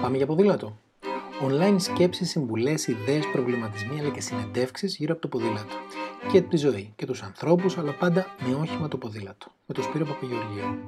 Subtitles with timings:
[0.00, 0.78] Πάμε για ποδήλατο.
[1.42, 5.74] Online σκέψεις, συμβουλές, ιδέες, προβληματισμοί αλλά και συνεντεύξεις γύρω από το ποδήλατο.
[6.32, 9.52] Και τη ζωή και τους ανθρώπους αλλά πάντα με όχημα το ποδήλατο.
[9.66, 10.78] Με το Σπύρο Παπαγεωργίου.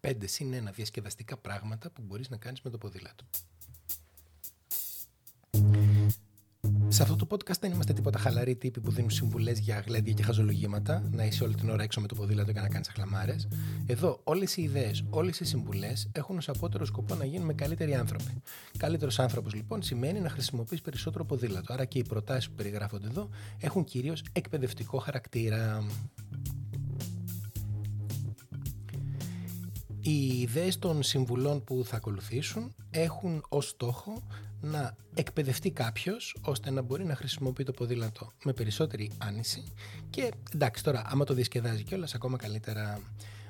[0.00, 3.24] Πέντε συν ένα διασκεδαστικά πράγματα που μπορείς να κάνεις με το ποδήλατο.
[6.96, 10.22] Σε αυτό το podcast δεν είμαστε τίποτα χαλαροί τύποι που δίνουν συμβουλές για γλέντια και
[10.22, 13.48] χαζολογήματα, να είσαι όλη την ώρα έξω με το ποδήλατο και να κάνεις αχλαμάρες.
[13.86, 18.42] Εδώ όλες οι ιδέες, όλες οι συμβουλές έχουν ως απότερο σκοπό να γίνουμε καλύτεροι άνθρωποι.
[18.78, 21.72] Καλύτερος άνθρωπος λοιπόν σημαίνει να χρησιμοποιείς περισσότερο ποδήλατο.
[21.72, 23.28] Άρα και οι προτάσεις που περιγράφονται εδώ
[23.60, 25.86] έχουν κυρίως εκπαιδευτικό χαρακτήρα.
[30.00, 34.22] Οι ιδέες των συμβουλών που θα ακολουθήσουν έχουν ως στόχο
[34.70, 39.72] να εκπαιδευτεί κάποιος ώστε να μπορεί να χρησιμοποιεί το ποδήλατο με περισσότερη άνεση
[40.10, 43.00] και εντάξει τώρα άμα το διασκεδάζει κιόλας ακόμα καλύτερα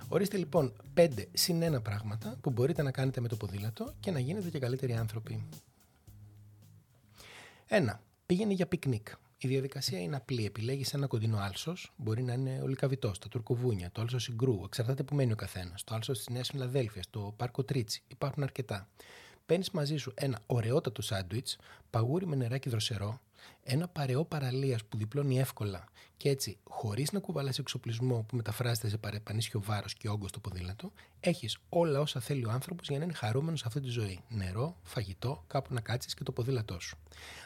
[0.09, 4.19] Ορίστε λοιπόν πέντε συν 1 πράγματα που μπορείτε να κάνετε με το ποδήλατο και να
[4.19, 5.45] γίνετε και καλύτεροι άνθρωποι.
[7.67, 9.09] Ένα, Πήγαινε για πικνίκ.
[9.39, 10.45] Η διαδικασία είναι απλή.
[10.45, 11.93] Επιλέγεις ένα κοντινό άλσος.
[11.97, 14.61] Μπορεί να είναι ο Λυκαβηττό, τα Τουρκοβούνια, το άλσος Συγκρού.
[14.65, 15.85] Εξαρτάται που μένει ο καθένας.
[15.85, 18.03] Το άλσος της Νέας Φιλαδέλφειας, το Πάρκο Τρίτση.
[18.09, 18.89] Υπάρχουν αρκετά.
[19.47, 21.57] Παίρνεις μαζί σου ένα ωραιότατο σάντουιτς,
[21.91, 23.21] παγούρι με νεράκι δροσερό,
[23.63, 25.85] ένα παρεό παραλίας που διπλώνει εύκολα
[26.17, 30.93] και έτσι, χωρίς να κουβαλάς εξοπλισμό που μεταφράζεται σε παρεπανίσιο βάρος και όγκος στο ποδήλατο,
[31.21, 34.21] έχεις όλα όσα θέλει ο άνθρωπος για να είναι χαρούμενος σε αυτή τη ζωή.
[34.29, 36.97] Νερό, φαγητό, κάπου να κάτσεις και το ποδήλατό σου.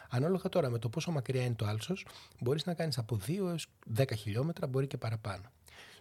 [0.08, 2.06] Ανάλογα τώρα με το πόσο μακριά είναι το άλσος,
[2.40, 5.44] μπορείς να κάνεις από 2 έως 10 χιλιόμετρα, μπορεί και παραπάνω.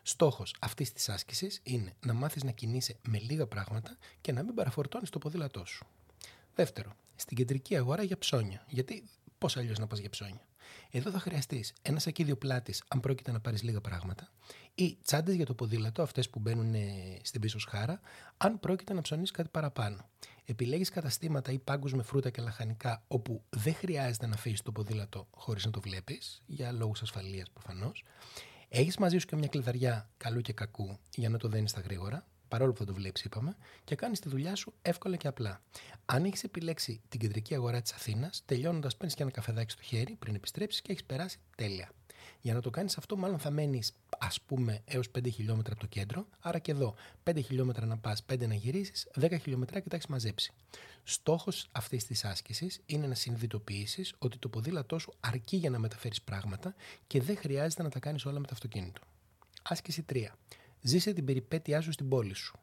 [0.03, 4.53] Στόχος αυτής της άσκησης είναι να μάθεις να κινείσαι με λίγα πράγματα και να μην
[4.53, 5.85] παραφορτώνεις το ποδήλατό σου.
[6.55, 8.65] Δεύτερο, στην κεντρική αγορά για ψώνια.
[8.67, 9.03] Γιατί
[9.37, 10.47] πώς αλλιώς να πας για ψώνια;
[10.91, 14.31] Εδώ θα χρειαστείς ένα σακίδιο πλάτης, αν πρόκειται να πάρεις λίγα πράγματα,
[14.75, 17.99] ή τσάντες για το ποδήλατο, αυτές που μπαίνουν ε, στην πίσω σχάρα,
[18.37, 20.09] αν πρόκειται να ψωνίσεις κάτι παραπάνω.
[20.45, 25.27] Επιλέγεις καταστήματα ή πάγκους με φρούτα και λαχανικά, όπου δεν χρειάζεται να αφήσεις το ποδήλατο
[25.31, 28.03] χωρίς να το βλέπεις, για λόγους ασφαλείας προφανώς.
[28.71, 32.25] Έχεις μαζί σου και μια κλειδαριά καλού και κακού για να το δένεις στα γρήγορα,
[32.47, 35.61] παρόλο που θα το βλέπει, είπαμε, και κάνεις τη δουλειά σου εύκολα και απλά.
[36.05, 40.15] Αν έχεις επιλέξει την κεντρική αγορά της Αθήνας, τελειώνοντας παίρνεις και ένα καφεδάκι στο χέρι
[40.15, 41.89] πριν επιστρέψεις και έχεις περάσει τέλεια.
[42.41, 45.87] Για να το κάνεις αυτό, μάλλον θα μένεις, ας πούμε, έως 5 χιλιόμετρα από το
[45.87, 46.27] κέντρο.
[46.39, 50.05] Άρα και εδώ, 5 χιλιόμετρα να πας, 5 να γυρίσεις, 10 χιλιόμετρα και τα έχει
[50.09, 50.53] μαζέψει.
[51.03, 56.21] Στόχος αυτής της άσκησης είναι να συνειδητοποιήσεις ότι το ποδήλατό σου αρκεί για να μεταφέρεις
[56.21, 56.75] πράγματα
[57.07, 59.01] και δεν χρειάζεται να τα κάνεις όλα με το αυτοκίνητο.
[59.61, 60.37] Άσκηση 3.
[60.81, 62.59] Ζήσε την περιπέτειά σου στην πόλη σου.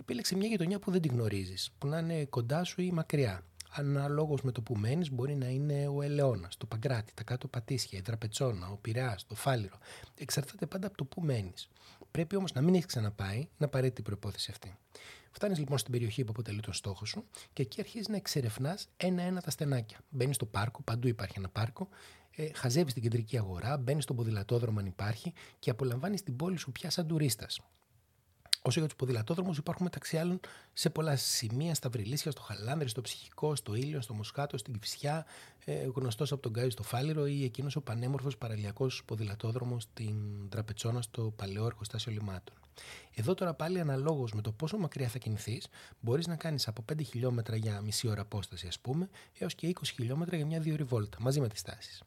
[0.00, 3.44] Επίλεξε μια γειτονιά που δεν την γνωρίζεις, που να είναι κοντά σου ή μακριά.
[3.74, 7.98] Αναλόγως με το που μένεις, μπορεί να είναι ο Ελαιώνας, το Παγκράτη, τα κάτω Πατήσια,
[7.98, 9.78] η Τραπετσόνα, ο Πειραιά, το Φάληρο.
[10.18, 11.68] Εξαρτάται πάντα από το που μένεις.
[12.10, 14.76] Πρέπει όμως να μην έχεις ξαναπάει, να παρέτει την προπόθεση αυτή.
[15.30, 19.40] Φτάνεις λοιπόν στην περιοχή που αποτελεί τον στόχο σου και εκεί αρχίζεις να εξερευνάς ένα-ένα
[19.40, 19.98] τα στενάκια.
[20.08, 21.88] Μπαίνεις στο πάρκο, παντού υπάρχει ένα πάρκο,
[22.36, 26.72] ε, χαζεύεις την κεντρική αγορά, μπαίνεις στον ποδηλατόδρομο αν υπάρχει και απολαμβάνεις την πόλη σου
[26.72, 27.60] πια σαν τουρίστας.
[28.64, 30.40] Όσο για τους ποδηλατόδρομους, υπάρχουν μεταξύ άλλων
[30.72, 35.26] σε πολλά σημεία, στα Βρυλίσια, στο Χαλάνδρη, στο Ψυχικό, στο Ήλιο, στο Μοσχάτο, στην Κυφσιά,
[35.64, 41.02] ε, γνωστός από τον Γκάι στο Φάληρο ή εκείνος ο πανέμορφος παραλιακός ποδηλατόδρομος στην Τραπετσόνα
[41.02, 42.56] στο παλαιό εργοστάσιο λιμάτων.
[43.14, 45.66] Εδώ τώρα πάλι αναλόγως με το πόσο μακριά θα κινηθείς,
[46.00, 49.08] μπορείς να κάνεις από 5 χιλιόμετρα για μισή ώρα απόσταση, ας πούμε,
[49.38, 52.02] έως και 20 χιλιόμετρα για μια δύο ώρη βόλτα, μαζί με τις τάσεις.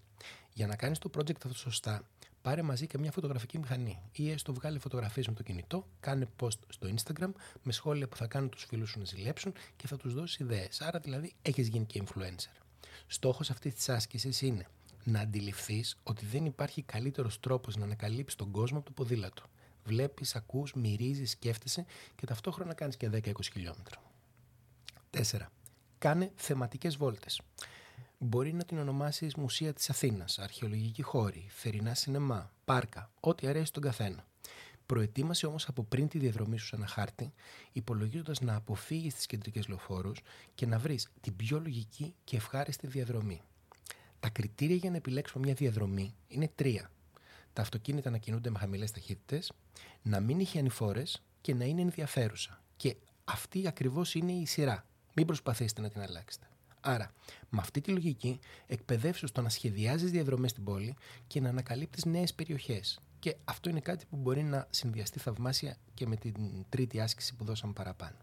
[0.53, 2.03] Για να κάνεις το project αυτό σωστά,
[2.45, 6.59] πάρε μαζί και μια φωτογραφική μηχανή ή έστω βγάλει φωτογραφίες με το κινητό, κάνε post
[6.69, 7.31] στο Instagram
[7.63, 10.81] με σχόλια που θα κάνουν τους φίλους σου να ζηλέψουν και θα τους δώσεις ιδέες.
[10.81, 12.61] Άρα δηλαδή έχεις γίνει και influencer.
[13.07, 14.67] Στόχος αυτής της άσκησης είναι
[15.03, 19.43] να αντιληφθείς ότι δεν υπάρχει καλύτερος τρόπος να ανακαλύψεις τον κόσμο από το ποδήλατο.
[19.83, 21.85] Βλέπεις, ακούς, μυρίζεις, σκέφτεσαι
[22.15, 24.01] και ταυτόχρονα κάνεις και 10-20 χιλιόμετρα.
[25.09, 25.51] 4.
[25.97, 27.41] Κάνε θεματικές βόλτες.
[28.27, 33.83] Μπορεί να την ονομάσεις Μουσεία της Αθήνας, Αρχαιολογική χώρη, Θερινά Σινεμά, Πάρκα, ό,τι αρέσει τον
[33.83, 34.25] καθένα.
[34.85, 37.33] Προετοίμασε όμως από πριν τη διαδρομή σου σε ένα χάρτη,
[37.71, 40.21] υπολογίζοντας να αποφύγεις τις κεντρικές λεωφόρους
[40.55, 43.41] και να βρεις την πιο λογική και ευχάριστη διαδρομή.
[44.19, 46.91] Τα κριτήρια για να επιλέξουμε μια διαδρομή είναι τρία.
[47.53, 49.51] Τα αυτοκίνητα να κινούνται με χαμηλές ταχύτητες,
[50.01, 52.61] να μην έχει ανηφόρες και να είναι ενδιαφέρουσα.
[52.77, 52.95] Και
[53.25, 54.85] αυτή ακριβώς είναι η σειρά.
[55.13, 56.47] Μην προσπαθήσετε να την αλλάξετε.
[56.87, 57.11] Άρα,
[57.49, 60.95] με αυτή τη λογική, εκπαιδεύσου στο να σχεδιάζεις διαδρομές στην πόλη
[61.27, 62.99] και να ανακαλύπτεις νέες περιοχές.
[63.19, 66.33] Και αυτό είναι κάτι που μπορεί να συνδυαστεί θαυμάσια και με την
[66.69, 68.15] τρίτη άσκηση που δώσαμε παραπάνω.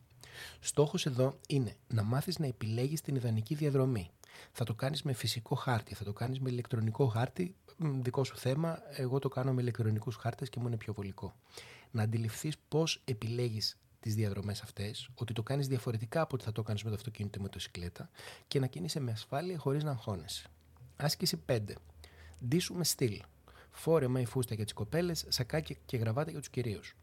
[0.60, 4.10] Στόχος εδώ είναι να μάθεις να επιλέγεις την ιδανική διαδρομή.
[4.52, 8.78] Θα το κάνεις με φυσικό χάρτη, θα το κάνεις με ηλεκτρονικό χάρτη, δικό σου θέμα.
[8.96, 11.34] Εγώ το κάνω με ηλεκτρονικούς χάρτες και μου είναι πιο βολικό.
[11.90, 16.62] να αντιληφθείς πώς επιλέγεις τις διαδρομές αυτές, ότι το κάνεις διαφορετικά από ότι θα το
[16.62, 18.10] κάνεις με το αυτοκίνητο ή με το σικλέτα
[18.48, 20.46] και να κινείσαι με ασφάλεια χωρίς να αγχώνεσαι.
[20.96, 21.58] Άσκηση 5.
[22.46, 23.20] Ντύσου με στυλ.
[23.70, 26.94] Φόρεμα ή φούστα για τις κοπέλες, σακάκια και γραβάτα για τους κυρίους.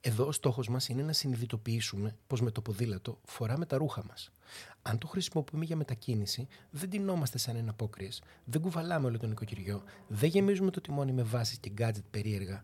[0.00, 4.32] Εδώ ο στόχος μας είναι να συνειδητοποιήσουμε πως με το ποδήλατο φοράμε τα ρούχα μας.
[4.82, 9.82] Αν το χρησιμοποιούμε για μετακίνηση, δεν τεινόμαστε σαν ένα απόκριες, δεν κουβαλάμε όλο τον οικοκυριό,
[10.08, 12.62] δεν γεμίζουμε το τιμόνι με βάσεις και γκάτζετ περίεργα.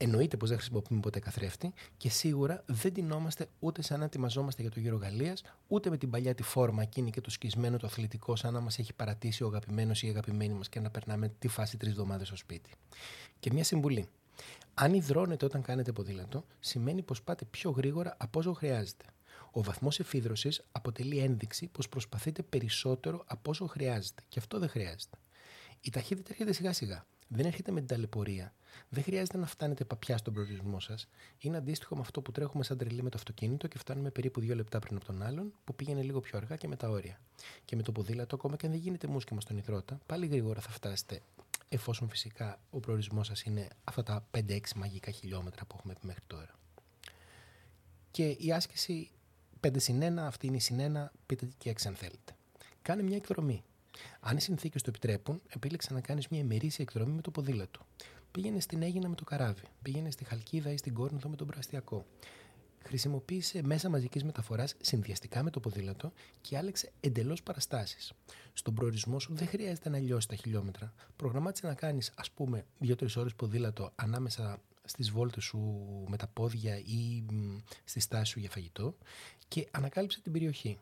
[0.00, 4.70] Εννοείται πως δεν χρησιμοποιούμε ποτέ καθρέφτη και σίγουρα δεν τεινόμαστε ούτε σαν να ετοιμαζόμαστε για
[4.70, 8.36] το γύρο Γαλλίας, ούτε με την παλιά τη φόρμα εκείνη και το σκισμένο το αθλητικό,
[8.36, 11.48] σαν να μας έχει παρατήσει ο αγαπημένος ή η αγαπημένη μας και να περνάμε τη
[11.48, 12.70] φάση τρεις εβδομάδες στο σπίτι.
[13.40, 14.08] Και μια συμβουλή.
[14.74, 19.04] Αν υδρώνετε όταν κάνετε ποδήλατο, σημαίνει πως πάτε πιο γρήγορα από όσο χρειάζεται.
[19.50, 24.22] Ο βαθμός εφίδρωσης αποτελεί ένδειξη πως προσπαθείτε περισσότερο από όσο χρειάζεται.
[24.28, 25.18] Και αυτό δεν χρειάζεται.
[25.80, 27.06] Η ταχύτητα έρχεται σιγά σιγά.
[27.28, 28.52] Δεν έρχεται με την ταλαιπωρία.
[28.88, 31.08] Δεν χρειάζεται να φτάνετε παπιά στον προορισμό σας.
[31.38, 34.54] Είναι αντίστοιχο με αυτό που τρέχουμε σαν τρελή με το αυτοκίνητο και φτάνουμε περίπου δύο
[34.54, 37.20] λεπτά πριν από τον άλλον, που πήγαινε λίγο πιο αργά και με τα όρια.
[37.64, 40.70] Και με το ποδήλατο, ακόμα και αν δεν γίνεται μουσκεμα στον υδρότα, πάλι γρήγορα θα
[40.70, 41.22] φτάσετε
[41.68, 46.22] εφόσον φυσικά ο προορισμός σας είναι αυτά τα 5-6 μαγικά χιλιόμετρα που έχουμε πει μέχρι
[46.26, 46.54] τώρα.
[48.10, 49.10] Και η άσκηση
[49.60, 52.36] 5 συν 1, αυτή είναι η συν 1, πείτε και 6 αν θέλετε.
[52.82, 53.64] Κάνε μια εκδρομή.
[54.20, 57.86] Αν οι συνθήκες το επιτρέπουν, επίλεξε να κάνεις μια ημερήσια εκδρομή με το ποδήλατο.
[58.30, 59.62] Πήγαινε στην Έγινα με το καράβι.
[59.82, 62.04] Πήγαινε στη Χαλκίδα ή στην Κόρνηθο με τον Πραστιακό
[62.88, 68.12] χρησιμοποίησε μέσα μαζικής μεταφοράς συνδυαστικά με το ποδήλατο και άλεξε εντελώς παραστάσεις.
[68.52, 70.92] Στον προορισμό σου δεν χρειάζεται να λιώσεις τα χιλιόμετρα.
[71.16, 75.58] Προγραμμάτισε να κάνεις, ας πούμε, 2-3 ώρες ποδήλατο ανάμεσα στις βόλτες σου
[76.08, 77.24] με τα πόδια ή
[77.84, 78.96] στη στάση σου για φαγητό
[79.48, 80.78] και ανακάλυψε την περιοχή.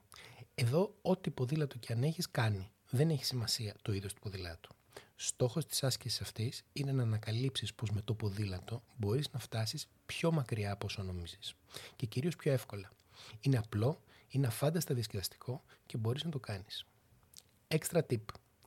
[0.54, 2.70] Εδώ, ό,τι ποδήλατο και αν έχεις, κάνει.
[2.96, 4.74] Δεν έχει σημασία το είδος του ποδηλάτου.
[5.16, 10.32] Στόχος της άσκησης αυτής είναι να ανακαλύψεις πως με το ποδήλατο μπορείς να φτάσεις πιο
[10.32, 11.54] μακριά από όσο νομίζεις
[11.96, 12.90] και κυρίως πιο εύκολα.
[13.40, 16.86] Είναι απλό, είναι αφάνταστα διασκεδαστικό και μπορείς να το κάνεις.
[17.68, 18.24] Extra tip.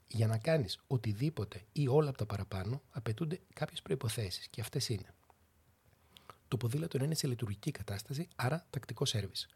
[0.07, 5.13] Για να κάνεις οτιδήποτε ή όλα από τα παραπάνω απαιτούνται κάποιες προϋποθέσεις και αυτές είναι
[6.49, 9.47] το ποδήλατο να είναι σε λειτουργική κατάσταση, άρα τακτικό σερβις.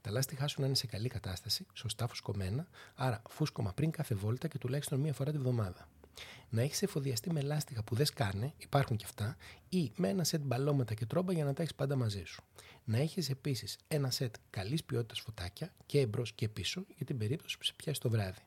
[0.00, 4.48] Τα λάστιχά σου να είναι σε καλή κατάσταση, σωστά φουσκωμένα, άρα φούσκωμα πριν κάθε βόλτα
[4.48, 5.88] και τουλάχιστον μία φορά τη βδομάδα
[6.50, 9.36] να έχεις εφοδιαστεί με λάστιχα που δεν σκάνε, υπάρχουν και αυτά,
[9.68, 12.42] ή με ένα σετ μπαλώματα και τρόμπα για να τα έχεις πάντα μαζί σου.
[12.84, 17.58] Να έχεις επίσης ένα σετ καλής ποιότητας φωτάκια και εμπρός και πίσω για την περίπτωση
[17.58, 18.40] που σε πιάσει το βράδυ.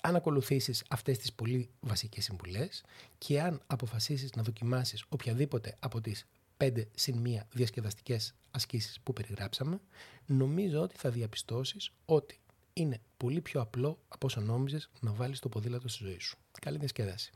[0.00, 2.84] Αν ακολουθήσεις αυτές τις πολύ βασικές συμβουλές
[3.18, 8.18] και αν αποφασίσεις να δοκιμάσεις οποιαδήποτε από τις 5 συν 1 διασκεδαστικέ
[8.50, 9.80] ασκήσεις που περιγράψαμε,
[10.26, 12.40] νομίζω ότι θα διαπιστώσεις ότι
[12.72, 16.38] είναι πολύ πιο απλό από όσο νόμιζες να βάλεις το ποδήλατο στη ζωή σου.
[16.60, 17.32] Καλή διασκέδαση.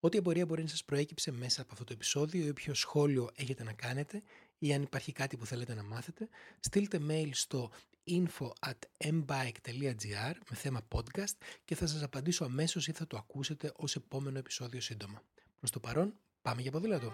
[0.00, 3.64] Ό,τι απορία μπορεί να σας προέκυψε μέσα από αυτό το επεισόδιο ή όποιο σχόλιο έχετε
[3.64, 4.22] να κάνετε
[4.58, 6.28] ή αν υπάρχει κάτι που θέλετε να μάθετε,
[6.60, 7.70] στείλτε mail στο
[8.06, 13.72] info at mbike.gr με θέμα podcast και θα σας απαντήσω αμέσως ή θα το ακούσετε
[13.76, 15.22] ως επόμενο επεισόδιο σύντομα.
[15.58, 17.12] Προς το παρόν, πάμε για ποδήλατο!